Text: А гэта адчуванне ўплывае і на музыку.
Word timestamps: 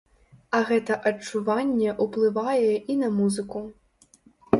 А 0.59 0.59
гэта 0.69 0.95
адчуванне 1.09 1.91
ўплывае 2.05 2.71
і 2.95 2.95
на 3.03 3.11
музыку. 3.19 3.63